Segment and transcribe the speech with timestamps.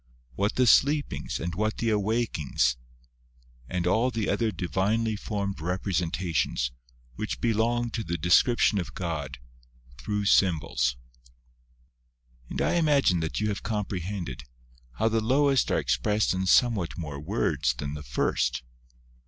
[0.33, 2.75] what the sleepings, and what the awak ings?
[3.69, 6.71] and all the other Divinely formed representa tions,
[7.17, 9.37] which belong to the description of God,
[9.99, 10.95] through symbols.
[12.49, 14.45] And I imagine that you have comprehended,
[14.93, 18.63] how the lowest are expressed in some what more words than the first.